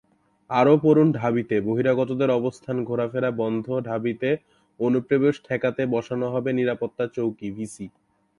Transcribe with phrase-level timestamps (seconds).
[0.49, 4.29] আরও পড়ুনঢাবিতে বহিরাগতদের অবস্থান ঘোরাফেরা বন্ধঢাবিতে
[4.79, 7.85] অনুপ্রবেশ ঠেকাতে বসানো হবে নিরাপত্তা চৌকি ভিসি